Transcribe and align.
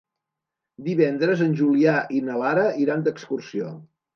Divendres 0.87 1.45
en 1.47 1.53
Julià 1.61 1.95
i 2.21 2.25
na 2.31 2.41
Lara 2.45 2.67
iran 2.87 3.07
d'excursió. 3.09 3.71